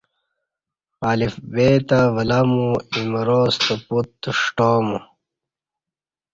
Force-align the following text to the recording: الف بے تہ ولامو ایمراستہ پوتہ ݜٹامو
الف 1.11 1.33
بے 1.51 1.69
تہ 1.87 1.99
ولامو 2.15 2.67
ایمراستہ 2.93 3.75
پوتہ 3.85 4.29
ݜٹامو 4.39 4.97